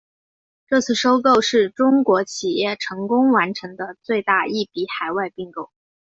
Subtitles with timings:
[0.65, 5.69] 这次收购是中国企业成功完成的最大一笔海外并购。